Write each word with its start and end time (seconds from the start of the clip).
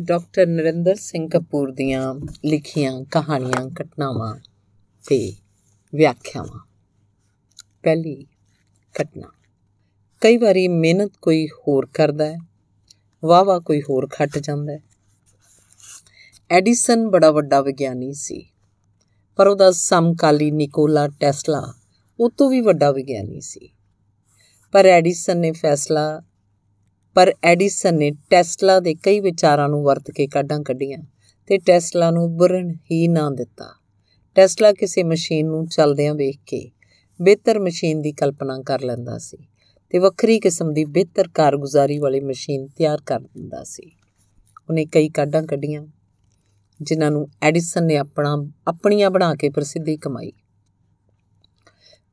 Doctor 0.00 0.46
Narendra 0.46 0.94
Singh 0.94 1.28
Kapoor 1.28 1.72
ਦੀਆਂ 1.72 2.14
ਲਿਖੀਆਂ 2.44 3.02
ਕਹਾਣੀਆਂ, 3.04 3.70
ਘਟਨਾਵਾਂ 3.82 4.36
ਤੇ 5.08 5.34
ਵਿਆਖਿਆਵਾਂ। 5.94 6.58
ਪਹਿਲੀ 7.82 8.26
ਘਟਨਾ। 9.02 9.30
ਕਈ 10.20 10.36
ਵਾਰੀ 10.36 10.68
ਮਿਹਨਤ 10.68 11.12
ਕੋਈ 11.22 11.46
ਹੋਰ 11.46 11.88
ਕਰਦਾ 11.94 12.24
ਹੈ 12.24 12.38
ਵਾਹ 13.24 13.44
ਵਾਹ 13.44 13.60
ਕੋਈ 13.60 13.80
ਹੋਰ 13.80 14.08
ਖੱਟ 14.12 14.38
ਜਾਂਦਾ 14.38 14.72
ਹੈ। 14.72 14.82
ਐਡੀਸਨ 16.50 17.08
ਬੜਾ 17.10 17.30
ਵੱਡਾ 17.30 17.60
ਵਿਗਿਆਨੀ 17.60 18.12
ਸੀ, 18.12 18.44
ਪਰ 19.36 19.46
ਉਹਦਾ 19.46 19.70
ਸਮਕਾਲੀ 19.70 20.50
ਨਿਕੋਲਾ 20.50 21.08
ਟੈਸਲਾ 21.08 21.74
ਉਹ 22.20 22.30
ਤੋਂ 22.30 22.50
ਵੀ 22.50 22.60
ਵੱਡਾ 22.60 22.90
ਵਿਗਿਆਨੀ 22.92 23.40
ਸੀ। 23.40 23.68
ਪਰ 24.72 24.86
ਐਡੀਸਨ 24.86 25.38
ਨੇ 25.38 25.52
ਫੈਸਲਾ 25.52 26.22
ਪਰ 27.18 27.34
ਐਡੀਸਨ 27.44 27.94
ਨੇ 27.94 28.10
ਟੈਸਲਾ 28.10 28.80
ਦੇ 28.80 28.94
ਕਈ 28.94 29.20
ਵਿਚਾਰਾਂ 29.20 29.68
ਨੂੰ 29.68 29.82
ਵਰਤ 29.84 30.10
ਕੇ 30.10 30.26
ਕਾਢਾਂ 30.26 30.60
ਕੱਢੀਆਂ 30.60 30.98
ਤੇ 31.46 31.58
ਟੈਸਲਾ 31.58 32.10
ਨੂੰ 32.10 32.24
ਉੱਭਰਨ 32.24 32.70
ਹੀ 32.90 33.08
ਨਾ 33.08 33.30
ਦਿੱਤਾ। 33.30 33.64
ਟੈਸਲਾ 34.34 34.72
ਕਿਸੇ 34.72 35.02
ਮਸ਼ੀਨ 35.02 35.46
ਨੂੰ 35.46 35.66
ਚੱਲਦਿਆਂ 35.66 36.14
ਵੇਖ 36.14 36.38
ਕੇ 36.46 36.70
ਬਿਹਤਰ 37.20 37.58
ਮਸ਼ੀਨ 37.58 38.02
ਦੀ 38.02 38.12
ਕਲਪਨਾ 38.12 38.62
ਕਰ 38.62 38.80
ਲੈਂਦਾ 38.80 39.18
ਸੀ 39.18 39.36
ਤੇ 39.90 39.98
ਵੱਖਰੀ 39.98 40.40
ਕਿਸਮ 40.40 40.72
ਦੀ 40.72 40.84
ਬਿਹਤਰ 40.84 41.28
ਕਾਰਗੁਜ਼ਾਰੀ 41.28 41.98
ਵਾਲੀ 41.98 42.20
ਮਸ਼ੀਨ 42.20 42.66
ਤਿਆਰ 42.66 43.00
ਕਰ 43.06 43.20
ਦਿੰਦਾ 43.20 43.64
ਸੀ। 43.64 43.90
ਉਹਨੇ 44.70 44.84
ਕਈ 44.84 45.08
ਕਾਢਾਂ 45.08 45.42
ਕੱਢੀਆਂ, 45.42 45.86
ਜਿਨ੍ਹਾਂ 46.82 47.10
ਨੂੰ 47.10 47.28
ਐਡੀਸਨ 47.42 47.84
ਨੇ 47.84 47.96
ਆਪਣਾ, 47.96 48.46
ਆਪਣੀਆਂ 48.66 49.10
ਬਣਾ 49.10 49.34
ਕੇ 49.34 49.50
ਪ੍ਰਸਿੱਧੀ 49.50 49.96
ਕਮਾਈ। 49.96 50.32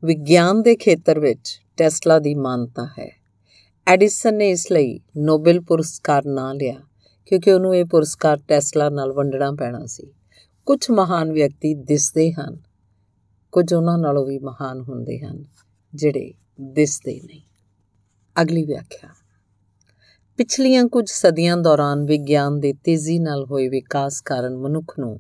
ਵਿਗਿਆਨ 0.03 0.61
ਦੇ 0.61 0.75
ਖੇਤਰ 0.75 1.19
ਵਿੱਚ 1.19 1.61
ਟੈਸਲਾ 1.77 2.19
ਦੀ 2.19 2.35
ਮਾਨਤਾ 2.35 2.85
ਹੈ। 2.85 3.24
ਐਡੀਸਨ 3.87 4.35
ਨੇ 4.35 4.49
ਇਸ 4.49 4.71
ਲਈ 4.71 4.99
ਨੋਬਲ 5.17 5.61
ਪੁਰਸਕਾਰ 5.61 6.25
ਨਾ 6.25 6.53
ਲਿਆ, 6.53 6.79
ਕਿਉਂਕਿ 7.25 7.51
ਉਹਨੂੰ 7.51 7.75
ਇਹ 7.75 7.85
ਪੁਰਸਕਾਰ 7.85 8.39
ਟੈਸਲਾ 8.47 8.89
ਨਾਲ 8.89 9.13
ਵੰਡਣਾ 9.13 9.51
ਪੈਣਾ 9.51 9.85
ਸੀ। 9.85 10.13
ਕੁਝ 10.65 10.91
ਮਹਾਨ 10.91 11.31
ਵਿਅਕਤੀ 11.31 11.73
ਦਿਸਦੇ 11.73 12.31
ਹਨ, 12.31 12.57
ਕੁਝ 13.51 13.73
ਉਹਨਾਂ 13.73 13.97
ਨਾਲੋਂ 13.97 14.25
ਵੀ 14.25 14.39
ਮਹਾਨ 14.39 14.81
ਹੁੰਦੇ 14.81 15.19
ਹਨ, 15.19 15.45
ਜਿਹੜੇ 15.95 16.33
ਦਿਸਦੇ 16.61 17.21
ਨਹੀਂ। 17.25 17.41
ਅਗਲੀ 18.41 18.63
ਵਿਆਖਿਆ। 18.63 19.09
ਪਿਛਲੀਆਂ 20.37 20.85
ਕੁਝ 20.85 21.09
ਸਦੀਆਂ 21.09 21.57
ਦੌਰਾਨ 21.57 22.05
ਵਿਗਿਆਨ 22.05 22.59
ਦੇ 22.59 22.73
ਤੇਜ਼ੀ 22.73 23.19
ਨਾਲ 23.19 23.45
ਹੋਏ 23.45 23.69
ਵਿਕਾਸ 23.69 24.21
ਕਾਰਨ 24.21 24.57
ਮਨੁੱਖ 24.57 24.99
ਨੂੰ 24.99 25.19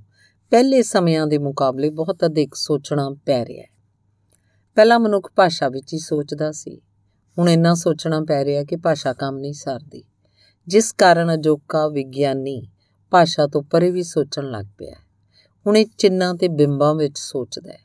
ਪਹਿਲੇ 0.51 0.81
ਸਮਿਆਂ 0.81 1.27
ਦੇ 1.27 1.37
ਮੁਕਾਬਲੇ 1.37 1.89
ਬਹੁਤ 1.89 2.25
ਅਧਿਕ 2.25 2.55
ਸੋਚਣਾ 2.55 3.09
ਪੈ 3.25 3.45
ਰਿਹਾ 3.45 3.61
ਹੈ। 3.61 3.69
ਪਹਿਲਾ 4.75 4.97
ਮਨੁੱਖ 4.97 5.31
ਭਾਸ਼ਾ 5.35 5.69
ਵਿੱਚ 5.69 5.93
ਹੀ 5.93 5.99
ਸੋਚਦਾ 5.99 6.51
ਸੀ 6.51 6.81
ਹੁਣ 7.37 7.49
ਇੰਨਾ 7.49 7.73
ਸੋਚਣਾ 7.73 8.19
ਪੈ 8.21 8.45
ਰਿਹਾ 8.45 8.63
ਕਿ 8.63 8.75
ਭਾਸ਼ਾ 8.75 9.13
ਕੰਮ 9.13 9.37
ਨਹੀਂ 9.37 9.53
ਸਰਦੀ। 9.53 10.03
ਜਿਸ 10.67 10.91
ਕਾਰਨ 10.91 11.33
ਅਜੋਕਾ 11.33 11.87
ਵਿਗਿਆਨੀ 11.87 12.67
ਭਾਸ਼ਾ 13.11 13.47
ਤੋਂ 13.47 13.63
ਪਰੇ 13.63 13.91
ਵੀ 13.91 14.03
ਸੋਚਣ 14.03 14.51
ਲੱਗ 14.51 14.65
ਪਿਆ 14.77 14.95
ਹੁਣ 15.65 15.77
ਇਹ 15.77 15.85
ਚਿੰਨਾਂ 15.97 16.33
ਤੇ 16.35 16.47
ਬਿੰਬਾਂ 16.47 16.95
ਵਿੱਚ 16.95 17.17
ਸੋਚਦਾ 17.17 17.71
ਹੈ। 17.71 17.79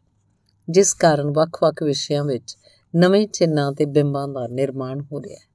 ਜਿਸ 0.71 0.95
ਕਾਰਨ 0.95 1.31
ਵੱਖ-ਵੱਖ 1.31 1.83
ਵਿਸ਼ਿਆਂ 1.83 2.25
ਵਿੱਚ 2.25 2.57
ਨਵੇਂ 2.95 3.29
ਚਿੰਨਾਂ 3.29 3.73
ਤੇ 3.73 3.85
ਬਿੰਬਾਂ 3.85 4.29
ਦਾ 4.29 4.47
ਨਿਰਮਾਣ 4.47 5.01
ਹੋ 5.01 5.21
ਰਿਹਾ 5.21 5.35
ਹੈ, 5.35 5.49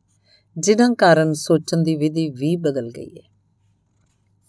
ਜਿਨ੍ਹਾਂ 0.58 0.96
ਕਾਰਨ 0.96 1.34
ਸੋਚਣ 1.34 1.78
ਦੀ 1.78 1.96
ਵਿਧੀ 1.96 2.30
ਵੀ 2.30 2.56
ਬਦਲ 2.56 2.90
ਗਈ 2.90 3.18
ਹੈ। 3.18 3.30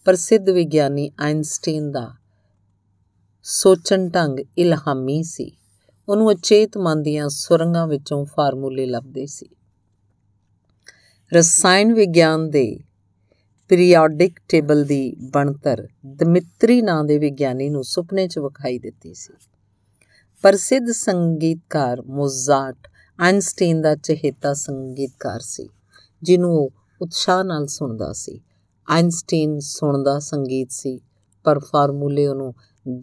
ਪ੍ਰਸਿੱਧ 0.05 0.50
ਵਿਗਿਆਨੀ 0.50 1.11
ਆਇਨਸਟਾਈਨ 1.20 1.91
ਦਾ 1.91 2.14
ਸੋਚਣ 3.42 4.08
ਢੰਗ 4.08 4.39
ਇਲਹਾਮੀ 4.58 5.22
ਸੀ। 5.22 5.56
ਉਹਨੂੰ 6.09 6.33
ਅਚੇਤ 6.33 6.79
ਮਨ 6.79 7.03
ਦੀਆਂ 7.03 7.29
ਸੁਰੰਗਾਂ 7.29 7.87
ਵਿੱਚੋਂ 7.87 8.25
ਫਾਰਮੂਲੇ 8.25 8.87
ਲੱਭਦੇ 8.87 9.27
ਸੀ। 9.27 9.47
ਰਸਾਇਣ 11.33 11.95
ਵਿਗਿਆਨ 11.95 12.51
ਦੇ 12.51 12.81
ਪੀਰੀਓਡਿਕ 13.69 14.41
ਟੇਬਲ 14.48 14.85
ਦੀ 14.85 15.17
ਬਣਤਰ 15.21 15.89
ਦਮਿਤਰੀ 16.07 16.83
ਨਾਂ 16.83 17.05
ਦੇ 17.05 17.19
ਵਿਗਿਆਨੀ 17.19 17.69
ਨੂੰ 17.69 17.85
ਸੁਪਨੇ 17.85 18.29
'ਚ 18.29 18.39
ਵਿਖਾਈ 18.39 18.79
ਦਿੱਤੀ 18.79 19.15
ਸੀ। 19.15 19.33
ਪ੍ਰਸਿੱਧ 20.43 20.91
ਸੰਗੀਤਕਾਰ 20.91 22.03
ਮੋਜ਼ਾਰਟ 22.03 22.89
ਆਇਨਸਟਾਈਨ 23.20 23.83
ਦਾ 23.83 23.95
ਚਹੇਤਾ 23.95 24.55
ਸੰਗੀਤਕਾਰ 24.55 25.41
ਸੀ, 25.41 25.69
ਜਿਹਨੂੰ 26.23 26.53
ਉਹ 26.53 26.70
ਉਤਸ਼ਾਹ 27.03 27.45
ਨਾਲ 27.45 27.67
ਸੁਣਦਾ 27.67 28.13
ਸੀ। 28.13 28.41
ਆਇਨਸਟਾਈਨ 28.91 29.59
ਸੁਣਦਾ 29.59 30.19
ਸੰਗੀਤ 30.19 30.70
ਸੀ, 30.70 31.01
ਪਰ 31.45 31.59
ਫਾਰਮੂਲੇ 31.59 32.27
ਉਹਨੂੰ 32.27 32.55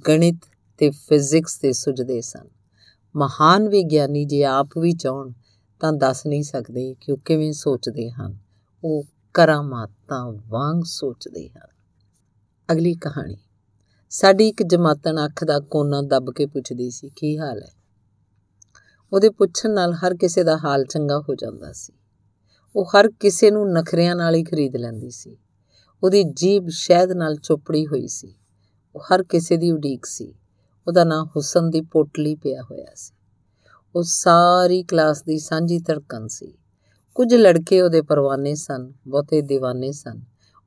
ਗਣਿਤ 0.08 0.36
ਤੇ 0.78 0.90
ਫਿਜ਼ਿਕਸ 0.90 1.60
ਦੇ 1.60 1.74
ਸੁਝਦੇ 1.74 2.22
ਸਨ। 2.22 2.53
ਮਹਾਨ 3.16 3.70
ਵਿਗਿਆਨੀ 3.70 4.26
ਜੇ 4.26 4.44
ਆਪ 4.44 4.70
ਵੀ 4.78 4.92
ਚਾਹਣ 4.92 5.32
ਤਾਂ 5.80 5.94
ਦੱਸ 5.94 6.26
ਨਹੀਂ 6.26 6.44
ਸਕਦੇ 6.44 6.96
ਕਿ 7.02 7.12
ਉਹ 7.12 7.18
ਕਿਵੇਂ 7.18 7.54
ਸੋਚਦੇ 7.54 8.12
ਹਨ। 8.12 8.38
ਉਹ 8.84 9.04
ਕਰਾਮਾਤਾਂ 9.34 10.34
ਵਾਂਗ 10.48 10.84
ਸੋਚਦੇ 10.86 11.50
ਹਨ। 11.50 11.68
ਅਗਲੀ 12.72 12.94
ਕਹਾਣੀ। 12.94 13.38
ਸਾਡੀ 14.10 14.48
ਇੱਕ 14.48 14.64
ਜਮਾਤਨ 14.64 15.26
ਅੱਖ 15.26 15.44
ਦਾ 15.44 15.60
ਕੋਨਾ 15.60 16.02
ਦੱਬ 16.02 16.34
ਕੇ 16.36 16.46
ਪੁੱਛਦੀ 16.46 16.90
ਸੀ, 16.90 17.10
ਕੀ 17.16 17.38
ਹਾਲ 17.38 17.64
ਹੈ? 17.64 17.74
ਉਹਦੇ 19.14 19.30
ਪੁੱਛਣ 19.30 19.74
ਨਾਲ 19.74 19.94
ਹਰ 19.94 20.16
ਕਿਸੇ 20.16 20.44
ਦਾ 20.44 20.58
ਹਾਲ 20.58 20.86
ਚੰਗਾ 20.86 21.20
ਹੋ 21.20 21.36
ਜਾਂਦਾ 21.36 21.72
ਸੀ। 21.72 21.94
ਉਹ 22.76 22.86
ਹਰ 22.86 23.12
ਕਿਸੇ 23.20 23.52
ਨੂੰ 23.52 23.72
ਨਖਰਿਆਂ 23.72 24.16
ਨਾਲ 24.16 24.36
ਹੀ 24.36 24.44
ਖਰੀਦ 24.44 24.76
ਲੈਂਦੀ 24.76 25.10
ਸੀ। 25.10 25.38
ਉਹਦੀ 26.04 26.24
ਜੀਬ 26.24 26.66
ਸ਼ਹਿਦ 26.70 27.12
ਨਾਲ 27.12 27.36
ਚੋਪੜੀ 27.36 27.88
ਹੋਈ 27.88 28.08
ਸੀ। 28.08 28.36
ਉਹ 28.96 29.02
ਹਰ 29.02 29.24
ਕਿਸੇ 29.24 29.58
ਦੀ 29.58 29.72
ਉਡੀਕ 29.72 30.06
ਸੀ। 30.06 30.36
ਉਹਦਾ 30.88 31.04
ਨਾਂ 31.04 31.26
ਹੁਸਨ 31.26 31.70
ਦੀ 31.70 31.82
ਪੋਟਲੀ 31.82 32.36
ਪਿਆ 32.36 32.62
ਹੋਇਆ 32.62 32.86
ਸੀ। 32.96 33.14
ਉਹ 33.96 34.04
ਸਾਰੀ 34.04 34.84
ਕਲਾਸ 34.84 35.24
ਦੀ 35.24 35.40
ਸਾਂਝੀ 35.40 35.80
ਧੜਕਣ 35.80 36.28
ਸੀ। 36.28 36.58
ਕੁਝ 37.16 37.34
ਲੜਕੇ 37.34 37.82
ਉਹਦੇ 37.82 38.02
ਪਰਵਾਨੇ 38.02 38.56
ਸਨ, 38.56 38.94
ਬਹੁਤੇ 39.08 39.40
دیਵਾਨੇ 39.40 39.92
ਸਨ। 39.92 40.22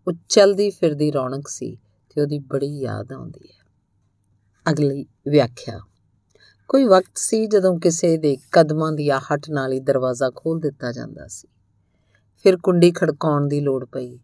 ਉਹ 0.09 0.13
ਚਲਦੀ 0.29 0.71
ਫਿਰਦੀ 0.71 1.13
ਰੌਣਕ 1.13 1.49
ਸੀ 1.49 1.79
ਤੇ 2.15 2.21
ਉਹਦੀ 2.21 2.39
ਬੜੀ 2.39 2.81
ਯਾਦ 2.81 3.13
ਆਉਂਦੀ 3.13 3.49
ਹੈ। 3.49 3.67
ਅਗਲੀ 4.73 5.07
ਵਿਆਖਿਆ। 5.29 5.81
ਕੋਈ 6.69 6.85
ਵਕਤ 6.85 7.13
ਸੀ 7.15 7.47
ਜਦੋਂ 7.47 7.79
ਕਿਸੇ 7.81 8.17
ਦੇ 8.17 8.37
ਕਦਮਾਂ 8.53 8.93
ਦੀ 8.93 9.09
ਆਹਟ 9.09 9.51
ਨਾਲ 9.51 9.73
ਹੀ 9.73 9.81
ਦਰਵਾਜ਼ਾ 9.81 10.31
ਖੋਲ 10.37 10.61
ਦਿੱਤਾ 10.61 10.93
ਜਾਂਦਾ 10.93 11.27
ਸੀ। 11.27 11.49
ਫਿਰ 12.43 12.57
ਕੁੰਡੀ 12.57 12.93
ਖੜਕਾਉਣ 12.93 13.49
ਦੀ 13.49 13.61
ਲੋੜ 13.61 13.85
ਪਈ। 13.85 14.19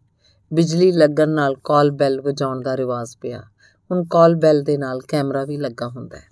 ਬਿਜਲੀ 0.53 0.91
ਲੱਗਣ 0.91 1.29
ਨਾਲ 1.29 1.55
ਕਾਲ 1.63 1.91
ਬੈਲ 1.91 2.21
ਵਜਾਉਣ 2.21 2.61
ਦਾ 2.61 2.77
ਰਿਵਾਜ 2.77 3.17
ਪਿਆ। 3.21 3.43
ਹੁਣ 3.91 4.03
ਕਾਲ 4.09 4.35
ਬੈਲ 4.35 4.63
ਦੇ 4.63 4.77
ਨਾਲ 4.77 5.01
ਕੈਮਰਾ 5.01 5.45
ਵੀ 5.45 5.57
ਲੱਗਾ 5.57 5.87
ਹੁੰਦਾ 5.87 6.17
ਹੈ। 6.17 6.23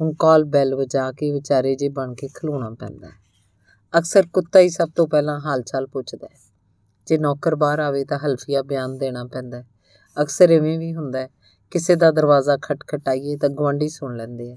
ਹੁਣ 0.00 0.12
ਕਾਲ 0.18 0.44
ਬੈਲ 0.44 0.74
ਵਜਾ 0.74 1.12
ਕੇ 1.12 1.32
ਵਿਚਾਰੇ 1.32 1.74
ਜੇ 1.74 1.88
ਬਣ 1.88 2.14
ਕੇ 2.14 2.28
ਖਲੋਣਾ 2.34 2.70
ਪੈਂਦਾ 2.70 3.08
ਹੈ। 3.08 3.12
ਅਕਸਰ 3.98 4.26
ਕੁੱਤਾ 4.32 4.58
ਹੀ 4.58 4.68
ਸਭ 4.68 4.88
ਤੋਂ 4.96 5.08
ਪਹਿਲਾਂ 5.08 5.40
ਹਾਲ-ਚਾਲ 5.40 5.86
ਪੁੱਛਦਾ 5.86 6.26
ਹੈ। 6.26 6.38
ਜੇ 7.06 7.18
ਨੌਕਰ 7.18 7.54
ਬਾਹਰ 7.54 7.78
ਆਵੇ 7.78 8.04
ਤਾਂ 8.04 8.18
ਹਲਫੀਆ 8.18 8.62
ਬਿਆਨ 8.62 8.98
ਦੇਣਾ 8.98 9.24
ਪੈਂਦਾ 9.24 9.58
ਹੈ। 9.58 9.66
ਅਕਸਰ 10.22 10.50
ਐਵੇਂ 10.50 10.78
ਵੀ 10.78 10.94
ਹੁੰਦਾ 10.94 11.18
ਹੈ, 11.18 11.28
ਕਿਸੇ 11.70 11.96
ਦਾ 11.96 12.10
ਦਰਵਾਜ਼ਾ 12.10 12.56
ਖਟਖਟਾਈਏ 12.56 13.36
ਤਾਂ 13.36 13.48
ਗਵਾਂਢੀ 13.48 13.88
ਸੁਣ 13.88 14.16
ਲੈਂਦੇ 14.16 14.52
ਆ 14.52 14.56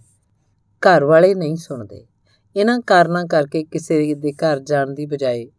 ਘਰ 0.81 1.03
ਵਾਲੇ 1.03 1.35
ਨਹੀਂ 1.35 1.55
ਸੁਣਦੇ। 1.55 2.07
ਇਹਨਾਂ 2.55 2.79
ਕਾਰਨਾਂ 2.79 3.25
ਕਰਕੇ 3.25 3.63
ਕਿਸੇ 3.63 4.15
ਦੇ 4.15 4.31
ਘਰ 4.31 4.59
ਜਾਣ 4.59 4.89
ਦੀ 4.89 5.05
ਬਜਾਏ 5.05 5.49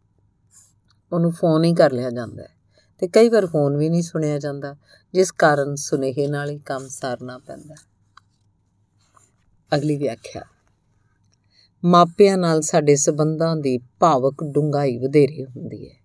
ਉਹਨੂੰ 1.11 1.31
ਫੋਨ 1.31 1.63
ਹੀ 1.63 1.73
ਕਰ 1.73 1.91
ਲਿਆ 1.91 2.09
ਜਾਂਦਾ 2.09 2.43
ਹੈ। 2.43 2.60
ਤੇ 3.01 3.07
ਕਈ 3.07 3.29
ਵਾਰ 3.29 3.45
ਫੋਨ 3.45 3.77
ਵੀ 3.77 3.89
ਨਹੀਂ 3.89 4.01
ਸੁਣਿਆ 4.01 4.39
ਜਾਂਦਾ, 4.39 4.75
ਜਿਸ 5.13 5.31
ਕਾਰਨ 5.31 5.75
ਸੁਨੇਹੇ 5.75 6.27
ਨਾਲ 6.27 6.49
ਹੀ 6.49 6.57
ਕੰਮ 6.57 6.87
ਸਾਰਨਾ 6.87 7.37
ਪੈਂਦਾ। 7.37 7.75
ਅਗਲੀ 9.75 9.97
ਵਿਆਖਿਆ। 9.97 10.41
ਮਾਪਿਆਂ 11.85 12.37
ਨਾਲ 12.37 12.61
ਸਾਡੇ 12.61 12.95
ਸਬੰਧਾਂ 12.95 13.55
ਦੀ 13.55 13.77
ਭਾਵਕ 13.77 14.43
ਡੂੰਘਾਈ 14.43 14.97
ਵਧੇਰੇ 14.97 15.45
ਹੁੰਦੀ 15.45 15.89
ਹੈ, 15.89 15.95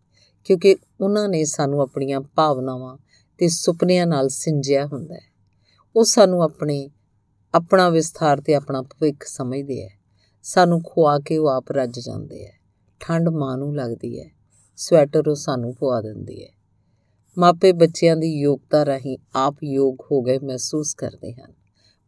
ਕਿਉਂਕਿ 0.44 0.76
ਉਹਨਾਂ 1.00 1.28
ਨੇ 1.28 1.44
ਸਾਨੂੰ 1.44 1.80
ਆਪਣੀਆਂ 1.80 2.20
ਭਾਵਨਾਵਾਂ 2.20 2.96
ਤੇ 3.38 3.48
ਸੁਪਨਿਆਂ 3.48 4.06
ਨਾਲ 4.06 4.28
ਸਿੰਜਿਆ 4.28 4.86
ਹੁੰਦਾ 4.86 5.14
ਹੈ। 5.14 5.32
ਉਹ 5.96 6.04
ਸਾਨੂੰ 6.04 6.42
ਆਪਣੇ, 6.42 6.90
ਆਪਣਾ 7.54 7.88
ਵਿਸਥਾਰ 7.88 8.40
ਤੇ 8.40 8.54
ਆਪਣਾ 8.54 8.82
ਭਵਿੱਖ 8.82 9.24
ਸਮਝਦੇ 9.26 9.84
ਹੈ। 9.84 9.98
ਸਾਨੂੰ 10.42 10.82
ਖੁਆ 10.82 11.18
ਕੇ 11.18 11.38
ਉਹ 11.38 11.48
ਆਪ 11.48 11.72
ਰੱਜ 11.72 12.00
ਜਾਂਦੇ 12.00 12.46
ਹੈ। 12.46 12.52
ਠੰਡ 13.00 13.28
ਮਾਂ 13.28 13.58
ਨੂੰ 13.58 13.76
ਲੱਗਦੀ 13.76 14.20
ਹੈ। 14.20 14.30
ਸਵੈਟਰ 14.76 15.28
ਉਹ 15.28 15.34
ਸਾਨੂੰ 15.34 15.74
ਪਵਾ 15.74 16.00
ਦਿੰਦੀ 16.00 16.44
ਹੈ। 16.44 16.56
ਮਾਪੇ 17.38 17.72
ਬੱਚਿਆਂ 17.72 18.16
ਦੀ 18.16 18.41
ਯੋਗਤਾ 18.41 18.86
ਰਾਹੀਂ 18.86 19.19
ਆਪ 19.34 19.56
ਯੋਗ 19.64 19.96
ਹੋ 20.12 20.22
ਗਏ 20.22 20.38
ਮਹਿਸੂਸ 20.38 20.94
ਕਰਦੇ 20.94 21.32
ਹਨ। 21.32 21.52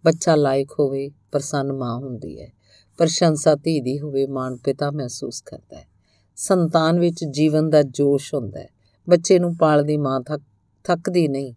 ਬੱਚਾ 0.05 0.35
ਲਾਇਕ 0.35 0.69
ਹੋਵੇ, 0.81 1.11
ਪ੍ਰਸੰਨ 1.33 1.73
ਮਾਂ 1.73 1.97
ਹੁੰਦੀ 1.97 2.41
ਹੈ। 2.41 2.53
ਪ੍ਰਸ਼ੰਸਾ 2.99 3.55
ਧੀ 3.55 3.81
ਦੀ 3.81 4.01
ਹੋਵੇ, 4.01 4.27
ਮਾਣ 4.27 4.57
ਪਿਤਾ 4.57 4.91
ਮਹਿਸੂਸ 4.91 5.43
ਕਰਦਾ 5.43 5.77
ਹੈ। 5.77 5.89
ਸੰਤਾਨ 6.37 7.01
ਵਿੱਚ 7.01 7.25
ਜੀਵਨ 7.25 7.71
ਦਾ 7.71 7.83
ਜੋਸ਼ 7.83 8.35
ਹੁੰਦਾ 8.35 8.61
ਹੈ। 8.61 8.69
ਬੱਚੇ 9.09 9.39
ਨੂੰ 9.39 9.57
ਪਾਲਦੀ 9.57 9.97
ਮਾਂ 9.97 10.21
ਥੱਕ, 10.21 10.43
ਥੱਕਦੀ 10.85 11.29
ਨਹੀਂ 11.29 11.55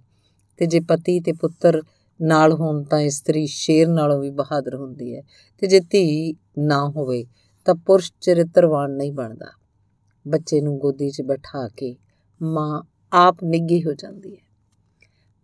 ਤੇ 0.57 0.65
ਜੇ 0.65 0.79
ਪਤੀ 0.79 1.19
ਤੇ 1.19 1.33
ਪੁੱਤਰ 1.33 1.81
ਨਾਲ 2.21 2.53
ਹੋਣ 2.53 2.83
ਤਾਂ 2.83 2.99
ਇਸਤਰੀ 2.99 3.47
ਸ਼ੇਰ 3.47 3.87
ਨਾਲੋਂ 3.87 4.19
ਵੀ 4.19 4.29
ਬਹਾਦਰ 4.29 4.75
ਹੁੰਦੀ 4.75 5.15
ਹੈ 5.15 5.21
ਤੇ 5.59 5.67
ਜੇ 5.67 5.79
ਧੀ 5.79 6.35
ਨਾ 6.57 6.89
ਹੋਵੇ 6.89 7.25
ਤਾਂ 7.65 7.75
ਪੁਰਸ਼ 7.75 8.13
ਚਰਿੱਤਰਵਾਨ 8.21 8.91
ਨਹੀਂ 8.91 9.11
ਬਣਦਾ। 9.11 9.45
ਬੱਚੇ 10.27 10.61
ਨੂੰ 10.61 10.79
ਗੋਦੀ 10.79 11.09
'ਚ 11.09 11.21
ਬਿਠਾ 11.21 11.67
ਕੇ 11.67 11.95
ਮਾਂ 12.41 12.81
ਆਪ 13.13 13.37
ਨਿੱਗੀ 13.43 13.83
ਹੋ 13.83 13.93
ਜਾਂਦੀ 13.93 14.35
ਹੈ। 14.35 14.41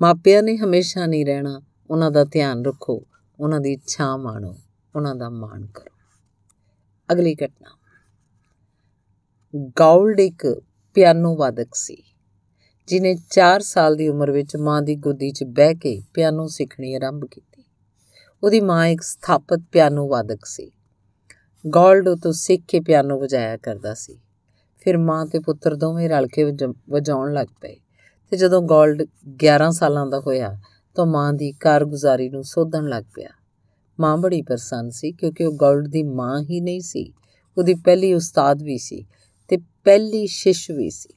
ਮਾਪਿਆਂ 0.02 0.44
ਨੇ 0.44 0.58
ਹਮੇਸ਼ਾ 0.58 1.06
ਨਹੀਂ 1.06 1.26
ਰਹਿਣਾ। 1.26 1.62
ਉਹਨਾਂ 1.90 2.12
ਦਾ 2.12 2.24
ਧਿਆਨ 2.24 2.66
ਰੱਖੋ। 2.66 3.04
ਉਹਨਾਂ 3.40 3.60
ਦੀ 3.60 3.74
ਇੱਛਾ 3.74 4.18
ਮਾਣੋ। 4.18 4.56
ਉਹਨਾਂ 4.96 5.16
ਦਾ 5.16 5.30
ਮਾਣ 5.30 5.66
ਕਰੋ। 5.66 5.96
ਅਗਲੀ 7.12 7.36
ਘਟਨਾ। 7.36 7.78
ਗਾਉਲਡ 9.80 10.20
ਇੱਕ 10.20 10.62
ਪਿਆਨੋ 10.94 11.36
ਵਾਦਕ 11.36 11.68
ਸੀ 11.74 12.04
ਜਿਨੇ 12.88 13.16
4 13.30 13.62
ਸਾਲ 13.62 13.96
ਦੀ 13.96 14.08
ਉਮਰ 14.08 14.32
ਵਿੱਚ 14.32 14.56
ਮਾਂ 14.56 14.82
ਦੀ 14.82 14.96
ਗੋਦੀ 14.96 15.32
'ਚ 15.32 15.44
ਬਹਿ 15.44 15.76
ਕੇ 15.76 16.02
ਪਿਆਨੋ 16.14 16.48
ਸਿੱਖਣੀ 16.48 16.96
ਆਰੰਭ 16.96 17.26
ਕੀਤੀ। 17.32 17.64
ਉਹਦੀ 18.44 18.60
ਮਾਂ 18.60 18.88
ਇੱਕ 18.88 19.02
ਸਥਾਪਿਤ 19.02 19.60
ਪਿਆਨੋ 19.72 20.08
ਵਾਦਕ 20.10 20.46
ਸੀ। 20.46 20.72
ਗੋਲਡ 21.68 22.10
ਤੋਂ 22.22 22.32
ਸਿੱਖ 22.32 22.64
ਕੇ 22.68 22.80
ਪਿਆਨੋ 22.80 23.20
ਵਜਾਇਆ 23.20 23.58
ਕਰਦਾ 23.58 23.94
ਸੀ। 23.94 24.20
ਫਿਰ 24.88 24.98
ਮਾਂ 24.98 25.26
ਤੇ 25.26 25.40
ਪੁੱਤਰ 25.40 25.76
ਦੋਵੇਂ 25.76 26.10
ਰਲ 26.10 26.28
ਕੇ 26.28 26.44
ਵਜਾਉਣ 26.90 27.34
ਲੱਗ 27.34 27.48
ਪਏ। 27.62 27.76
ਤੇ 28.30 28.38
ਜਦੋਂ 28.38 28.62
ਗੋਲਡ 28.62 29.04
11 29.40 29.72
ਸਾਲਾਂ 29.72 30.08
ਦਾ 30.08 30.20
ਹੋਇਆ, 30.20 30.58
ਤਾਂ 30.96 31.06
ਮਾਂ 31.06 31.34
ਦੀ 31.34 31.52
ਕਾਰਗੁਜ਼ਾਰੀ 31.52 32.30
ਨੂੰ 32.30 32.44
ਸੋਧਣ 32.44 32.88
ਲੱਗ 32.88 33.04
ਪਿਆ। 33.16 33.30
ਮਾਂ 34.00 34.18
ਬੜੀ 34.18 34.42
ਪ੍ਰਸੰਨ 34.42 34.90
ਸੀ, 34.90 35.12
ਕਿਉਂਕਿ 35.12 35.46
ਉਹ 35.46 35.54
ਗੋਲਡ 35.54 35.88
ਦੀ 35.88 36.04
ਮਾਂ 36.04 36.42
ਹੀ 36.42 36.62
ਨਹੀਂ 36.62 36.82
ਸੀ। 36.82 37.14
ਉਹਦੀ 37.58 37.74
ਪਹਿਲੀ 37.74 38.14
ਉਸਤਾਦ 38.14 38.64
ਵੀ 38.64 38.78
ਸੀ 38.78 39.06
ਤੇ 39.48 39.58
ਪਹਿਲੀ 39.58 40.28
ਸ਼ਿਸ਼ 40.28 40.72
ਵੀ 40.72 40.90
ਸੀ। 40.90 41.14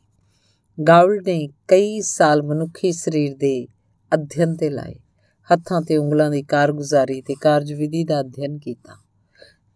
ਗਾਉਲ 0.89 1.23
ਨੇ 1.27 1.49
ਕਈ 1.69 2.01
ਸਾਲ 2.01 2.43
ਮਨੁੱਖੀ 2.43 2.93
ਸਰੀਰ 2.93 3.37
ਦੇ 3.37 3.67
ਅਧਿਐਨ 4.15 4.57
ਤੇ 4.57 4.71
ਲਾਏ। 4.71 4.95
ਹੱਥਾਂ 5.53 5.83
ਤੇ 5.83 5.97
ਉਂਗਲਾਂ 5.97 6.31
ਦੀ 6.31 6.43
ਕਾਰਗੁਜ਼ਾਰੀ 6.43 7.21
ਤੇ 7.21 7.35
ਕਾਰਜਵਿਧੀ 7.35 8.05
ਦਾ 8.05 8.21
ਅਧਿਐਨ 8.21 8.59
ਕੀਤਾ, 8.59 8.97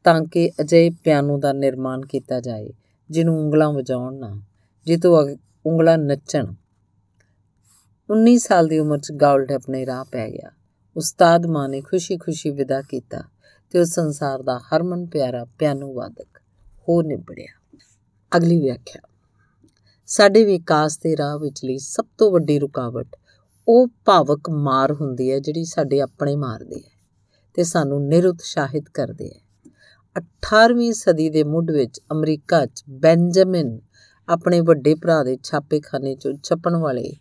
ਤਾਂ 0.04 0.24
ਕਿ 0.24 0.50
ਅਜੇ 0.60 0.90
ਪਿਆਨੋ 0.90 1.38
ਦਾ 1.38 1.52
ਨਿਰਮਾਣ 1.52 2.00
ਕੀਤਾ 2.00 2.40
ਜਾਏ। 2.40 2.70
ਜਿਹਨੂੰ 3.10 3.40
ਉਂਗਲਾਂ 3.40 3.72
ਵਜਾਉਣ 3.72 4.14
ਨਾ 4.18 4.42
ਜਿੱਤੋਂ 4.86 5.36
ਉਂਗਲਾਂ 5.66 5.98
ਨੱਚਣ। 5.98 6.54
19 8.10 8.38
ਸਾਲ 8.38 8.66
ਦੀ 8.66 8.78
ਉਮਰ 8.78 8.98
'ਚ 8.98 9.12
ਗਾਉਲਡ 9.12 9.52
ਆਪਣੇ 9.52 9.86
ਰਾਹ 9.86 10.04
ਪੈ 10.04 10.30
ਗਿਆ। 10.30 10.50
ਉਸਤਾਦ 10.96 11.46
ਮਾਂ 11.46 11.68
ਨੇ 11.68 11.80
ਖੁਸ਼ੀ-ਖੁਸ਼ੀ 11.80 12.50
ਵਿਦਾ 12.50 12.82
ਕੀਤਾ 12.82 13.22
ਤੇ 13.70 13.78
ਉਹ 13.78 13.84
ਸੰਸਾਰ 13.84 14.42
ਦਾ 14.42 14.58
ਹਰਮਨ 14.58 15.06
ਪਿਆਰਾ 15.06 15.44
ਪਿਆਨੋ 15.44 15.94
ਵਾਦਕ 15.94 16.38
ਹੋ 16.88 17.02
ਨਿਬੜਿਆ। 17.02 17.78
ਅਗਲੀ 18.36 18.60
ਵਿਆਖਿਆ। 18.60 19.02
ਸਾਡੇ 20.06 20.44
ਵਿਕਾਸ 20.44 20.98
ਦੇ 20.98 21.16
ਰਾਹ 21.16 21.38
ਵਿਚਲੀ 21.38 21.78
ਸਭ 21.78 22.04
ਤੋਂ 22.18 22.32
ਵੱਡੀ 22.32 22.58
ਰੁਕਾਵਟ 22.58 23.16
ਉਹ 23.68 23.88
ਭਾਵਕ 24.04 24.50
ਮਾਰ 24.50 24.92
ਹੁੰਦੀ 24.92 25.32
ਹੈ 25.32 25.38
ਜਿਹੜੀ 25.38 25.64
ਸਾਡੇ 25.64 26.00
ਆਪਣੇ 26.00 26.36
ਮਾਰਦੀ 26.36 26.76
ਹੈ 26.76 27.04
ਤੇ 27.54 27.64
ਸਾਨੂੰ 27.64 28.08
ਨਿਰਉਤਸ਼ਾਹਿਤ 28.08 28.84
ਕਰਦੀ 28.94 29.28
ਹੈ। 29.28 29.43
18ਵੀਂ 30.16 30.92
ਸਦੀ 30.92 31.28
ਦੇ 31.30 31.42
ਮੁੱਢ 31.44 31.70
ਵਿੱਚ 31.70 32.00
ਅਮਰੀਕਾ 32.12 32.66
'ਚ 32.66 32.82
ਬੈਂਜਾਮਿਨ 32.90 33.78
ਆਪਣੇ 34.28 34.60
ਵੱਡੇ 34.60 34.94
ਭਰਾ 34.94 35.22
ਦੇ 35.24 35.36
ਛਾਪੇਖਾਨੇ 35.42 36.14
'ਚੋਂ 36.14 36.32
ਛਪਣ 36.42 36.76
ਵਾਲੇ 36.76 37.12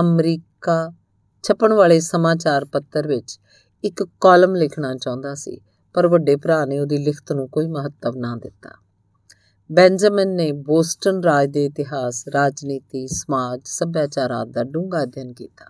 ਅਮਰੀਕਾ 0.00 0.92
ਛਪਣ 1.42 1.72
ਵਾਲੇ 1.72 2.00
ਸਮਾਚਾਰ 2.00 2.64
ਪੱਤਰ 2.64 3.06
ਵਿੱਚ 3.08 3.38
ਇੱਕ 3.84 4.02
ਕਾਲਮ 4.20 4.54
ਲਿਖਣਾ 4.54 4.94
ਚਾਹੁੰਦਾ 4.94 5.34
ਸੀ 5.34 5.60
ਪਰ 5.94 6.06
ਵੱਡੇ 6.06 6.36
ਭਰਾ 6.36 6.64
ਨੇ 6.64 6.78
ਉਹਦੀ 6.78 6.98
ਲਿਖਤ 6.98 7.32
ਨੂੰ 7.32 7.48
ਕੋਈ 7.48 7.66
ਮਹੱਤਵ 7.66 8.16
ਨਾ 8.16 8.36
ਦਿੱਤਾ। 8.36 8.70
ਬੈਂਜਾਮਿਨ 9.70 10.28
ਨੇ 10.28 10.52
ਬੋਸਟਨ 10.52 11.22
ਰਾਜ 11.22 11.50
ਦੇ 11.50 11.64
ਇਤਿਹਾਸ, 11.64 12.28
ਰਾਜਨੀਤੀ, 12.28 13.06
ਸਮਾਜ, 13.06 13.60
ਸੱਭਿਆਚਾਰ 13.64 14.30
ਆਦਿ 14.30 14.52
ਦਾ 14.52 14.64
ਡੂੰਘਾ 14.64 15.02
ਅਧਿਐਨ 15.02 15.32
ਕੀਤਾ 15.32 15.64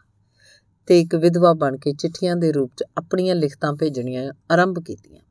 ਤੇ 0.87 1.01
ਇੱਕ 1.01 1.15
ਵਿਧਵਾ 1.15 1.53
ਬਣ 1.53 1.77
ਕੇ 1.77 1.93
ਚਿੱਠੀਆਂ 1.93 2.37
ਦੇ 2.37 2.53
ਰੂਪ 2.53 2.71
'ਚ 2.77 2.85
ਆਪਣੀਆਂ 2.99 3.35
ਲਿਖਤਾਂ 3.35 3.73
ਭੇਜਣੀਆਂ 3.73 4.33
ਆਰੰਭ 4.51 4.79
ਕੀਤੀਆਂ। 4.79 5.23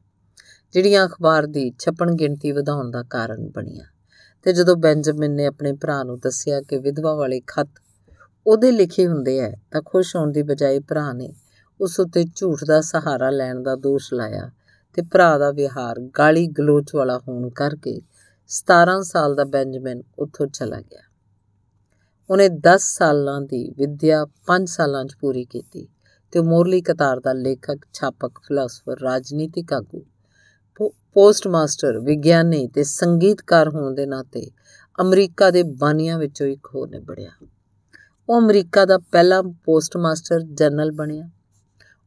ਜਿਹੜੀਆਂ 0.74 1.08
ਅਖਬਾਰ 1.08 1.46
ਦੀ 1.46 1.74
ਛਪਣ 1.80 2.16
ਗਿਣਤੀ 2.16 2.52
ਵਧਾਉਣ 2.52 2.92
ਦਾ 2.92 3.04
ਕਾਰਨ 3.04 3.50
ਬਣੀਆਂ। 3.50 3.86
ਤੇ 4.44 4.54
ਜਦੋਂ 4.54 4.76
ਬੈਂਜਾਮਿਨ 4.76 5.32
ਨੇ 5.32 5.46
ਆਪਣੇ 5.46 5.74
ਭਰਾ 5.74 6.04
ਨੂੰ 6.04 6.20
ਦੱਸਿਆ 6.20 6.62
ਕਿ 6.62 6.78
ਵਿਧਵਾ 6.78 7.16
ਵਾਲੇ 7.16 7.42
ਖੱਤ 7.48 7.70
ਉਹਦੇ 8.48 8.72
ਲਿਖੇ 8.72 9.08
ਹੁੰਦੇ 9.08 9.40
ਐ, 9.40 9.52
ਤਾਂ 9.72 9.82
ਖੁਸ਼ 9.86 10.16
ਹੋਣ 10.16 10.32
ਦੀ 10.32 10.42
ਬਜਾਏ 10.42 10.80
ਭਰਾ 10.80 11.14
ਨੇ 11.14 11.34
ਉਸ 11.82 12.00
ਉੱਤੇ 12.00 12.26
ਝੂਠ 12.36 12.64
ਦਾ 12.64 12.82
ਸਹਾਰਾ 12.82 13.30
ਲੈਣ 13.30 13.64
ਦਾ 13.64 13.76
ਦੋਸ਼ 13.76 14.14
ਲਾਇਆ 14.14 14.52
ਤੇ 14.94 15.02
ਭਰਾ 15.02 15.38
ਦਾ 15.38 15.52
ਵਿਹਾਰ 15.52 16.00
ਗਾਲੀ 16.00 16.48
ਗਲੋਚ 16.48 16.96
ਵਾਲਾ 16.96 17.18
ਹੋਣ 17.18 17.50
ਕਰਕੇ 17.50 18.02
17 18.48 19.02
ਸਾਲ 19.02 19.36
ਦਾ 19.36 19.44
ਬੈਂਜਾਮਿਨ 19.44 20.04
ਉੱਥੋਂ 20.20 20.48
ਚਲਾ 20.48 20.82
ਗਿਆ। 20.82 21.02
ਉਹਨੇ 22.30 22.50
10 22.50 22.78
ਸਾਲਾਂ 22.78 23.42
ਦੀ 23.42 23.70
ਵਿਦਿਆ 23.70 24.28
5 24.48 24.66
ਸਾਲਾਂ 24.66 25.06
'ਚ 25.06 25.16
ਪੂਰੀ 25.22 25.46
ਕੀਤੀ 25.46 25.88
ਤੇ 26.32 26.42
ਮੋਰਲੀ 26.42 26.82
ਕਤਾਰ 26.82 27.20
ਦਾ 27.20 27.34
ਲੇਖਕ, 27.34 27.78
ਛਾਪਕ 27.94 28.40
ਫਿਲਾਸਫਰ 28.40 29.00
ਰਾਜਨੀਤਿਕ 29.00 29.74
ਆਗੂ 29.74 30.06
ਪੋਸਟ 30.88 31.48
ਮਾਸਟਰ 31.48 32.00
ਵਿਗਿਆਨੀ 32.00 32.68
ਤੇ 32.68 32.84
ਸੰਗੀਤਕਾਰ 32.84 33.70
ਹੋਣ 33.70 33.96
ਦੇ 33.96 34.06
ਨਾਤੇ 34.06 34.52
ਅਮਰੀਕਾ 35.02 35.52
ਦੇ 35.52 35.64
ਬਾਨੀਆਂ 35.64 36.20
ਵਿੱਚੋਂ 36.20 36.48
ਇੱਕ 36.48 36.68
ਹੋ 36.76 36.86
ਨਿਬੜਿਆ। 36.86 37.32
ਉਹ 38.30 38.40
ਅਮਰੀਕਾ 38.40 38.86
ਦਾ 38.86 38.98
ਪਹਿਲਾ 38.98 39.42
ਪੋਸਟ 39.42 39.98
ਮਾਸਟਰ 39.98 40.42
ਜਨਰਲ 40.42 40.92
ਬਣਿਆ। 40.92 41.30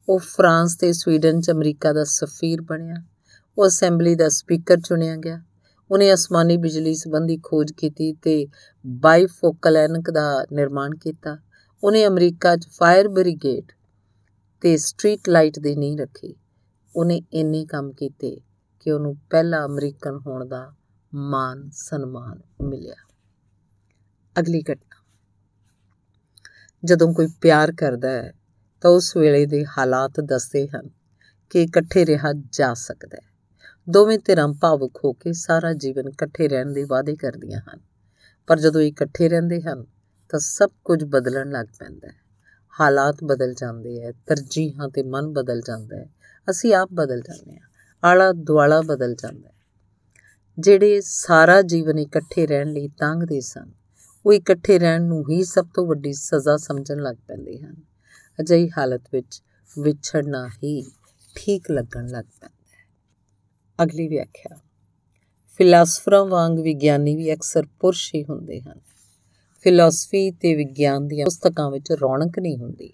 ਉਹ 0.09 0.19
ਫਰਾਂਸ 0.19 0.77
ਤੇ 0.77 0.93
ਸਵੀਡਨ 0.93 1.41
'ਚ 1.41 1.51
ਅਮਰੀਕਾ 1.51 1.93
ਦਾ 1.93 2.05
ਸਫੀਰ 2.05 2.61
ਬਣਿਆ। 2.61 2.95
ਉਹ 3.59 3.67
ਅਸੈਂਬਲੀ 3.67 4.15
ਦਾ 4.15 4.29
ਸਪੀਕਰ 4.29 4.77
ਚੁਣਿਆ 4.81 5.17
ਗਿਆ। 5.17 5.43
ਉਹਨੇ 5.91 6.15
ਅਸਮਾਨੀ 6.15 6.57
ਬਿਜਲੀ 6.57 6.95
ਸੰਬੰਧੀ 6.95 7.39
ਖੋਜ 7.43 7.73
ਕੀਤੀ 7.73 8.13
ਤੇ 8.13 8.47
ਬਾਈਫੋਕਲ 8.87 9.77
ਐਨਕ 9.77 10.11
ਦਾ 10.11 10.47
ਨਿਰਮਾਣ 10.53 10.95
ਕੀਤਾ। 10.95 11.39
ਉਹਨੇ 11.85 12.07
ਅਮਰੀਕਾ 12.07 12.57
'ਚ 12.57 12.69
ਫਾਇਰ 12.69 13.09
ਬ੍ਰਿਗੇਡ 13.09 13.65
ਤੇ 14.61 14.77
ਸਟਰੀਟ 14.77 15.29
ਲਾਈਟ 15.29 15.59
ਦੀ 15.59 15.77
ਨਹੀਂ 15.77 15.99
ਰੱਖੀ। 15.99 16.35
ਉਹਨੇ 16.97 17.23
ਇੰਨੇ 17.33 17.65
ਕੰਮ 17.65 17.93
ਕੀਤੇ 17.93 18.41
ਕਿ 18.83 18.91
ਉਹਨੂੰ 18.91 19.17
ਪਹਿਲਾ 19.31 19.65
ਅਮਰੀਕਨ 19.65 20.19
ਹੋਣ 20.27 20.45
ਦਾ 20.45 20.75
ਮਾਨ 21.15 21.71
ਸਨਮਾਨ 21.71 22.41
ਮਿਲਿਆ। 22.61 22.95
ਅਗਲੀ 24.41 24.63
ਘਟਨਾ। 24.63 25.03
ਜਦੋਂ 26.85 27.15
ਕੋਈ 27.15 27.29
ਪਿਆਰ 27.41 27.73
ਕਰਦਾ 27.73 28.11
ਹੈ, 28.11 28.33
ਤਾਂ 28.81 28.91
ਉਸ 28.91 29.17
ਵੇਲੇ 29.17 29.47
ਦੇ 29.47 29.67
ਹਾਲਾਤ 29.67 30.21
ਦੱਸਦੇ 30.21 30.69
ਹਨ 30.69 30.91
ਕਿ 31.51 31.63
ਇਕੱਠੇ 31.63 32.07
ਰਿਹਾ 32.07 32.33
ਜਾ 32.33 32.75
ਸਕਦਾ 32.75 33.19
ਹੈ। 33.23 33.33
ਦੋਵੇਂ 33.91 34.19
ਧਿਰਾਂ 34.19 34.49
ਭਾਵੁਕ 34.61 35.01
ਹੋ 35.05 35.13
ਕੇ 35.13 35.33
ਸਾਰਾ 35.33 35.73
ਜੀਵਨ 35.73 36.09
ਇਕੱਠੇ 36.09 36.49
ਰਹਿਣ 36.49 36.73
ਦੇ 36.73 36.85
ਵਾਅਦੇ 36.85 37.17
ਕਰਦੀਆਂ 37.17 37.61
ਹਨ। 37.61 37.81
ਪਰ 38.47 38.59
ਜਦੋਂ 38.59 38.81
ਇਕੱਠੇ 38.81 39.29
ਰਹਿੰਦੇ 39.29 39.63
ਹਨ, 39.63 39.85
ਤਾਂ 40.29 40.39
ਸਭ 40.39 40.71
ਕੁਝ 40.85 41.05
ਬਦਲਣ 41.05 41.51
ਲੱਗ 41.51 41.67
ਪੈਂਦਾ 41.79 42.09
ਹੈ। 42.09 42.17
ਹਾਲਾਤ 42.81 43.17
ਬਦਲ 43.25 43.55
ਜਾਂਦੇ 43.55 44.03
ਹੈ, 44.03 44.13
ਤਰਜੀਹਾਂ 44.13 44.89
ਤੇ 44.89 45.03
ਮਨ 45.03 45.33
ਬਦਲ 45.33 45.61
ਜਾਂਦਾ 45.61 45.97
ਹੈ। 45.97 46.11
ਅਸੀਂ 46.51 46.75
ਆਪ 46.75 46.89
ਬਦਲ 46.93 47.21
ਜਾਂਦੇ 47.21 47.59
ਹਾਂ। 47.59 47.72
ਆਲਾ 48.05 48.33
ਦੁਆਲਾ 48.33 48.81
ਬਦਲ 48.81 49.15
ਜਾਂਦਾ 49.15 49.49
ਹੈ। 49.49 49.55
ਜਿਹੜੇ 50.59 51.01
ਸਾਰਾ 51.01 51.63
ਜੀਵਨ 51.63 51.99
ਇਕੱਠੇ 51.99 52.47
ਰਹਿਣ 52.47 52.69
ਲਈ 52.69 52.89
ਤੰਗਦੇ 52.89 53.41
ਸਨ, 53.41 53.71
ਉਹ 54.27 54.33
ਇਕੱਠੇ 54.33 54.79
ਰਹਿਣ 54.79 55.03
ਨੂੰ 55.03 55.25
ਹੀ 55.31 55.45
ਸਭ 55.45 55.67
ਤੋਂ 55.75 55.87
ਵੱਡੀ 55.87 56.13
ਸਜ਼ਾ 56.13 56.57
ਸਮਝਣ 56.57 56.97
ਲੱਗ 56.97 57.17
ਪੈਂਦੇ 57.29 57.59
ਹਨ। 57.59 57.77
ਅਜਿਹੀ 58.41 58.71
ਹਾਲਤ 58.79 59.03
ਵਿੱਚ 59.13 59.43
ਵਿਛੜਨਾ 59.79 60.49
ਹੀ 60.49 60.91
ਠੀਕ 61.35 61.71
ਲੱਗਣ 61.71 62.07
ਲੱਗ 62.07 62.25
ਪੈਂਦਾ 62.41 62.77
ਹੈ। 62.77 62.89
ਅਗਲੀ 63.85 64.09
ਵਿਆਖਿਆ। 64.09 64.59
ਫਿਲਾਸਫਰਾਂ 65.59 66.25
ਵਾਂਗ 66.25 66.59
ਵਿਗਿਆਨੀ 66.59 67.17
ਵੀ 67.17 67.35
ਅਕਸਰ 67.35 67.67
ਪੁਰਸ਼ 67.81 68.15
ਹੀ 68.15 68.25
ਹੁੰਦੇ 68.25 68.61
ਹਨ। 68.61 68.81
ਫਿਲਾਸਫੀ 69.61 70.31
ਤੇ 70.31 70.55
ਵਿਗਿਆਨ 70.55 71.09
ਦੀਆਂ 71.09 71.27
ਪੁਸਤਕਾਂ 71.27 71.71
ਵਿੱਚ 71.71 71.93
ਰੌਣਕ 71.93 72.39
ਨਹੀਂ 72.39 72.59
ਹੁੰਦੀ। 72.59 72.93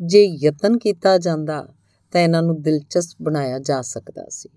ਜੇ 0.00 0.24
ਯਤਨ 0.24 0.78
ਕੀਤਾ 0.78 1.18
ਜਾਂਦਾ 1.18 1.74
ਤਾਂ 2.12 2.20
ਇਹਨਾਂ 2.20 2.42
ਨੂੰ 2.42 2.62
ਦਿਲਚਸਪ 2.62 3.16
ਬਣਾਇਆ 3.22 3.58
ਜਾ 3.58 3.82
ਸਕਦਾ 3.82 4.26
ਸੀ। 4.28 4.48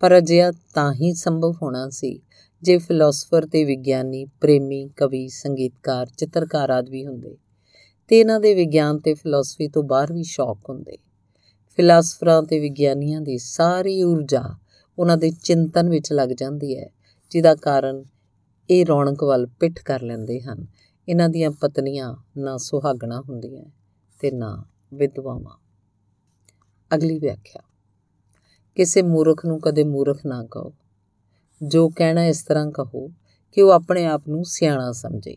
ਪਰ 0.00 0.18
ਅਜਿਹਾ 0.18 0.52
ਤਾਂ 0.74 0.92
ਹੀ 0.92 1.14
ਸੰਭਵ 1.14 1.54
ਹੋਣਾ 1.62 1.88
ਸੀ, 1.88 2.20
ਜੇ 2.62 2.78
ਫਿਲਾਸਫਰ 2.78 3.46
ਤੇ 3.46 3.64
ਵਿਗਿਆਨੀ, 3.64 4.24
ਪ੍ਰੇਮੀ, 4.24 4.88
ਕਵੀ, 4.96 5.28
ਸੰਗੀਤਕਾਰ, 5.28 6.06
ਚਿੱਤਰਕਾਰ 6.06 6.70
ਆਦਿ 6.70 6.90
ਵੀ 6.90 7.06
ਹੁੰਦੇ। 7.06 7.36
ਤੇ 8.08 8.20
ਇਹਨਾਂ 8.20 8.40
ਦੇ 8.40 8.54
ਵਿਗਿਆਨ 8.54 8.98
ਤੇ 8.98 9.14
ਫਿਲਾਸਫੀ 9.14 9.68
ਤੋਂ 9.68 9.82
ਬਾਹਰ 9.82 10.12
ਵੀ 10.12 10.22
ਸ਼ੌਕ 10.22 10.58
ਹੁੰਦੇ। 10.68 10.96
ਫਿਲਾਸਫਰਾਂ 11.76 12.42
ਤੇ 12.42 12.60
ਵਿਗਿਆਨੀਆਂ 12.60 13.20
ਦੀ 13.20 13.38
ਸਾਰੀ 13.38 14.02
ਊਰਜਾ 14.02 14.56
ਉਹਨਾਂ 14.98 15.16
ਦੇ 15.16 15.30
ਚਿੰਤਨ 15.30 15.88
ਵਿੱਚ 15.88 16.12
ਲੱਗ 16.12 16.28
ਜਾਂਦੀ 16.28 16.78
ਹੈ, 16.78 16.90
ਜਿਹਦਾ 17.30 17.54
ਕਾਰਨ 17.54 18.04
ਇਹ 18.70 18.86
ਰੌਣਕ 18.86 19.24
ਵੱਲ 19.24 19.46
ਪਿੱਠ 19.46 19.82
ਕਰ 19.82 20.02
ਲੈਂਦੇ 20.02 20.40
ਹਨ। 20.40 20.66
ਇਹਨਾਂ 21.08 21.28
ਦੀਆਂ 21.28 21.50
ਪਤਨੀਆਂ 21.50 22.16
ਨਾ 22.36 22.56
ਸੁਹਾਗਣਾ 22.56 23.20
ਹੁੰਦੀਆਂ 23.20 23.64
ਤੇ 24.20 24.30
ਨਾ 24.30 24.64
ਵਿਧਵਾਵਾਂ। 24.94 25.65
ਅਗਲੀ 26.94 27.18
ਵਿਆਖਿਆ। 27.18 27.62
ਕਿਸੇ 28.74 29.02
ਮੂਰਖ 29.02 29.46
ਨੂੰ 29.46 29.60
ਕਦੇ 29.60 29.84
ਮੂਰਖ 29.84 30.20
ਨਾ 30.26 30.44
ਕਹੋ। 30.50 30.74
ਜੋ 31.62 31.88
ਕਹਿਣਾ 31.88 32.24
ਇਸ 32.24 32.42
ਤਰ੍ਹਾਂ 32.42 32.70
ਕਹੋ 32.70 33.08
ਕਿ 33.52 33.62
ਉਹ 33.62 33.70
ਆਪਣੇ 33.70 34.06
ਆਪ 34.06 34.28
ਨੂੰ 34.28 34.44
ਸਿਆਣਾ 34.44 34.92
ਸਮਝੇ। 34.92 35.36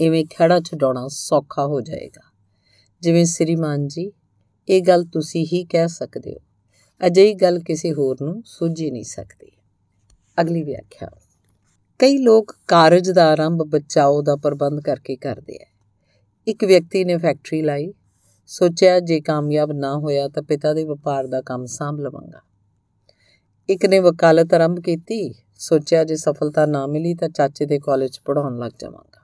ਇਵੇਂ 0.00 0.24
ਖੜਾ 0.36 0.60
ਛਡਾਉਣਾ 0.60 1.08
ਸੌਖਾ 1.08 1.66
ਹੋ 1.66 1.80
ਜਾਏਗਾ। 1.80 2.32
ਜਿਵੇਂ 3.00 3.24
ਸ੍ਰੀਮਾਨ 3.24 3.88
ਜੀ, 3.88 4.12
ਇਹ 4.68 4.82
ਗੱਲ 4.82 5.04
ਤੁਸੀਂ 5.04 5.46
ਹੀ 5.46 5.64
ਕਹਿ 5.64 5.88
ਸਕਦੇ 5.88 6.32
ਹੋ। 6.32 6.38
ਅਜਿਹੀ 7.06 7.34
ਗੱਲ 7.34 7.58
ਕਿਸੇ 7.58 7.92
ਹੋਰ 7.92 8.16
ਨੂੰ 8.22 8.42
ਸੁਝੀ 8.46 8.90
ਨਹੀਂ 8.90 9.04
ਸਕਦੀ। 9.04 9.50
ਅਗਲੀ 10.40 10.62
ਵਿਆਖਿਆ। 10.62 11.08
ਕਈ 11.98 12.18
ਲੋਕ 12.18 12.56
ਕਾਰਜ 12.66 13.10
ਦਾ 13.10 13.28
ਆਰੰਭ 13.30 13.62
ਬਚਾਓ 13.62 14.22
ਦਾ 14.22 14.36
ਪ੍ਰਬੰਧ 14.36 14.80
ਕਰਕੇ 14.80 15.16
ਕਰਦੇ 15.16 15.58
ਆ 15.62 15.66
ਇੱਕ 16.46 16.64
ਵਿਅਕਤੀ 16.64 17.04
ਨੇ 17.04 17.16
ਫੈਕਟਰੀ 17.16 17.62
ਲਾਈ 17.62 17.94
ਸੋਚਿਆ 18.48 19.00
ਜੇ 19.00 19.20
ਕਾਮਯਾਬ 19.20 19.72
ਨਾ 19.72 19.98
ਹੋਇਆ 19.98 20.28
ਤਾਂ 20.28 20.42
ਪਿਤਾ 20.42 20.74
ਦੇ 20.74 20.84
ਵਪਾਰ 20.84 21.26
ਦਾ 21.26 21.40
ਕੰਮ 21.40 21.66
ਸੰਭ 21.66 22.00
ਲਵਾਂਗਾ। 22.00 22.40
ਇੱਕ 23.68 23.86
ਨੇ 23.86 23.98
ਵਕਾਲਤ 23.98 24.54
ਆਰੰਭ 24.54 24.80
ਕੀਤੀ, 24.80 25.34
ਸੋਚਿਆ 25.58 26.04
ਜੇ 26.04 26.16
ਸਫਲਤਾ 26.16 26.66
ਨਾ 26.66 26.86
ਮਿਲੀ 26.86 27.14
ਤਾਂ 27.14 27.28
ਚਾਚੇ 27.28 27.66
ਦੇ 27.66 27.78
ਕਾਲਜ 27.78 28.18
ਪੜਾਉਣ 28.24 28.58
ਲੱਗ 28.58 28.70
ਜਾਵਾਂਗਾ। 28.78 29.20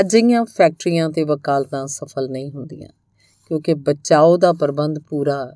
ਅਜਿਹੀਆਂ 0.00 0.44
ਫੈਕਟਰੀਆਂ 0.44 1.10
ਤੇ 1.10 1.24
ਵਕਾਲਤਾਂ 1.24 1.86
ਸਫਲ 1.86 2.28
ਨਹੀਂ 2.30 2.50
ਹੁੰਦੀਆਂ, 2.50 2.88
ਕਿਉਂਕਿ 3.46 3.74
ਬਚਾਓ 3.74 4.36
ਦਾ 4.36 4.52
ਪ੍ਰਬੰਧ 4.52 4.98
ਪੂਰਾ 4.98 5.52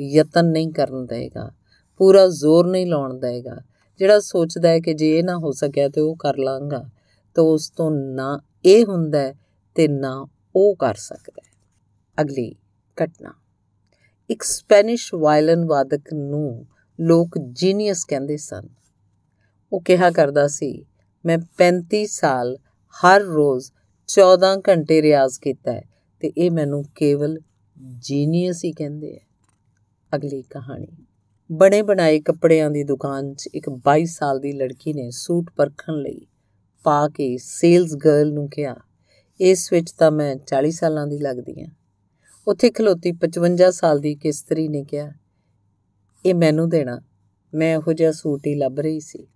ਯਤਨ 0.00 0.44
ਨਹੀਂ 0.44 0.72
ਕਰਨ 0.72 1.06
ਦੇਗਾ, 1.06 1.50
ਪੂਰਾ 1.98 2.26
ਜ਼ੋਰ 2.26 2.66
ਨਹੀਂ 2.66 2.86
ਲਾਉਣ 2.86 3.18
ਦੇਗਾ। 3.18 3.56
ਜਿਹੜਾ 3.98 4.20
ਸੋਚਦਾ 4.20 4.68
ਹੈ 4.68 4.80
ਕਿ 4.80 4.94
ਜੇ 4.94 5.18
ਇਹ 5.18 5.24
ਨਾ 5.24 5.36
ਹੋ 5.36 5.52
ਸਕਿਆ 5.52 5.88
ਤੇ 5.88 6.00
ਉਹ 6.00 6.16
ਕਰ 6.16 6.36
ਲਾਂਗਾ, 6.36 6.84
ਤਾਂ 7.34 7.44
ਉਸ 7.44 7.70
ਤੋਂ 7.70 7.90
ਨਾ 7.90 8.40
ਇਹ 8.64 8.84
ਹੁੰਦਾ 8.84 9.32
ਤੇ 9.74 9.88
ਨਾ 9.88 10.26
ਉਹ 10.56 10.76
ਕਰ 10.76 10.94
ਸਕਦਾ 10.94 11.42
ਹੈ। 11.46 11.53
ਅਗਲੀ 12.20 12.54
ਘਟਨਾ। 13.04 13.32
ਇੱਕ 14.30 14.42
ਸਪੈਨਿਸ਼ 14.42 15.14
ਵਾਇਲਨ 15.14 15.64
ਵਾਦਕ 15.64 16.12
ਨੂੰ 16.14 16.66
ਲੋਕ 17.00 17.38
ਜੀਨੀਅਸ 17.52 18.04
ਕਹਿੰਦੇ 18.04 18.36
ਸਨ। 18.36 18.68
ਉਹ 19.72 19.80
ਕਿਹਾ 19.80 20.10
ਕਰਦਾ 20.10 20.48
ਸੀ, 20.48 20.84
ਮੈਂ 21.24 21.38
35 21.58 22.06
ਸਾਲ 22.06 22.56
ਹਰ 22.94 23.20
ਰੋਜ਼ 23.20 23.70
14 24.06 24.56
ਘੰਟੇ 24.68 25.02
ਰਿਆਜ਼ 25.02 25.40
ਕੀਤਾ 25.40 25.72
ਹੈ 25.72 25.82
ਤੇ 26.20 26.32
ਇਹ 26.38 26.50
ਮੈਨੂੰ 26.50 26.84
ਕੇਵਲ 26.94 27.38
ਜੀਨੀਅਸ 27.98 28.64
ਹੀ 28.64 28.72
ਕਹਿੰਦੇ 28.72 29.16
ਆ 29.16 29.20
ਅਗਲੀ 30.16 30.42
ਕਹਾਣੀ। 30.42 30.86
ਬਣੇ 31.52 31.82
ਬਣਾਏ 31.82 32.20
ਕੱਪੜਿਆਂ 32.20 32.70
ਦੀ 32.70 32.84
ਦੁਕਾਨ 32.84 33.34
'ਚ 33.34 33.48
ਇੱਕ 33.54 33.70
22 33.70 34.06
ਸਾਲ 34.06 34.40
ਦੀ 34.40 34.52
ਲੜਕੀ 34.52 34.92
ਨੇ 34.92 35.10
ਸੂਟ 35.10 35.50
ਪਰਖਣ 35.56 35.92
ਲਈ 35.92 36.26
ਪਾ 36.84 37.08
ਕੇ 37.08 37.36
ਸੇਲਸ 37.36 37.94
ਗਰਲ 37.94 38.32
ਨੂੰ 38.32 38.48
ਕਿਹਾ, 38.48 38.76
ਇਸ 39.40 39.72
ਵਿੱਚ 39.72 39.92
ਤਾਂ 39.92 40.10
ਮੈਂ 40.10 40.36
40 40.36 40.70
ਸਾਲਾਂ 40.70 41.06
ਦੀ 41.06 41.18
ਲੱਗਦੀ 41.18 41.62
ਹਾਂ। 41.62 41.70
ਉੱਥੇ 42.48 42.70
ਖਲੋਤੀ 42.70 43.12
55 43.12 43.70
ਸਾਲ 43.70 43.98
ਦੀ 43.98 44.14
ਕਿਸਤਰੀ 44.14 44.68
ਨੇ 44.68 44.84
ਕਿਹਾ, 44.84 45.12
ਇਹ 46.26 46.34
ਮੈਨੂੰ 46.34 46.68
ਦੇਣਾ। 46.68 47.00
ਮੈਂ 47.54 47.76
ਉਹੋ 47.76 47.92
ਜਿਹਾ 47.92 48.12
ਸੂਟ 48.12 48.46
ਹੀ 48.46 48.54
ਲੱਭ 48.54 48.80
ਰਹੀ 48.80 49.00
ਸੀ, 49.00 49.26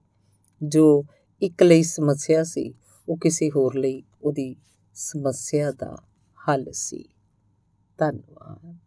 ਜੋ 0.63 1.05
ਇੱਕ 1.43 1.63
ਲਈ 1.63 1.83
ਸਮੱਸਿਆ 1.83 2.45
ਸੀ, 2.45 2.75
ਉਹ 3.09 3.17
ਕਿਸੇ 3.17 3.51
ਹੋਰ 3.51 3.75
ਲਈ 3.75 4.03
ਉਹਦੀ 4.23 4.57
ਸਮੱਸਿਆ 4.95 5.71
ਦਾ 5.71 5.97
ਹੱਲ 6.49 6.65
ਸੀ। 6.73 7.09
ਧੰਨਵਾਦ। 7.99 8.79